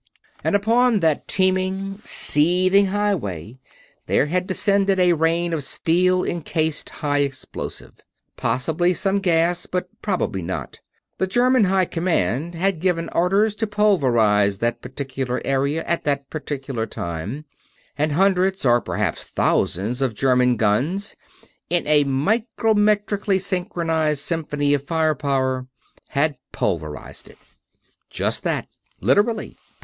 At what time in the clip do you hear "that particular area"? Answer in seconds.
14.57-15.83